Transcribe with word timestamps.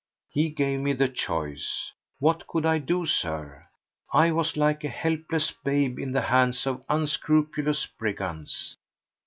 He 0.31 0.49
gave 0.49 0.79
me 0.79 0.93
the 0.93 1.07
choice. 1.07 1.91
What 2.17 2.47
could 2.47 2.65
I 2.65 2.79
do, 2.79 3.05
Sir? 3.05 3.65
I 4.11 4.31
was 4.31 4.57
like 4.57 4.83
a 4.83 4.87
helpless 4.89 5.51
babe 5.63 5.99
in 5.99 6.11
the 6.11 6.21
hands 6.23 6.65
of 6.65 6.83
unscrupulous 6.89 7.85
brigands! 7.85 8.77